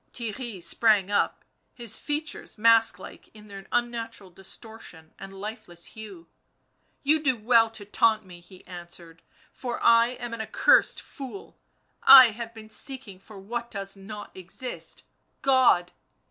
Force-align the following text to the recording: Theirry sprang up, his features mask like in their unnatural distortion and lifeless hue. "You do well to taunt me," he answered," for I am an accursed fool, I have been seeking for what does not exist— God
Theirry 0.13 0.59
sprang 0.63 1.11
up, 1.11 1.45
his 1.75 1.99
features 1.99 2.57
mask 2.57 2.97
like 2.97 3.27
in 3.35 3.49
their 3.49 3.67
unnatural 3.71 4.31
distortion 4.31 5.13
and 5.19 5.31
lifeless 5.31 5.85
hue. 5.93 6.27
"You 7.03 7.21
do 7.21 7.37
well 7.37 7.69
to 7.69 7.85
taunt 7.85 8.25
me," 8.25 8.39
he 8.41 8.65
answered," 8.65 9.21
for 9.61 9.79
I 9.83 10.07
am 10.13 10.33
an 10.33 10.41
accursed 10.41 10.99
fool, 10.99 11.55
I 12.01 12.31
have 12.31 12.51
been 12.51 12.71
seeking 12.71 13.19
for 13.19 13.37
what 13.37 13.69
does 13.69 13.95
not 13.95 14.35
exist— 14.35 15.03
God 15.43 15.91